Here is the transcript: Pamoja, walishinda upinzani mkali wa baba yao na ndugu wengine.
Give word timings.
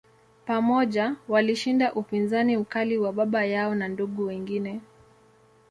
Pamoja, 0.45 1.15
walishinda 1.27 1.93
upinzani 1.93 2.57
mkali 2.57 2.97
wa 2.97 3.13
baba 3.13 3.45
yao 3.45 3.75
na 3.75 3.87
ndugu 3.87 4.25
wengine. 4.25 4.81